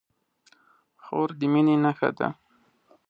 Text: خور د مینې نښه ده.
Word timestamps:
خور 1.03 1.29
د 1.39 1.41
مینې 1.53 1.75
نښه 1.83 2.09
ده. 2.17 2.27